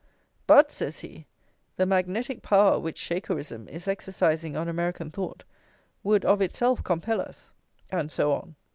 [0.47, 1.27] "But," says he,
[1.77, 5.43] "the magnetic power which Shakerism is exercising on American thought
[6.01, 7.51] would of itself compel us,"
[7.91, 8.55] and so on.